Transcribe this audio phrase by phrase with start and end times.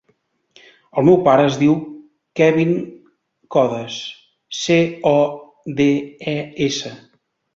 [0.99, 1.73] El meu pare es diu
[2.39, 2.71] Kevin
[3.55, 3.97] Codes:
[4.63, 4.77] ce,
[5.13, 5.15] o,
[5.81, 5.89] de,
[6.33, 6.37] e,
[6.69, 6.95] essa.